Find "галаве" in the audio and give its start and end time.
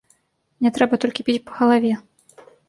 1.59-1.93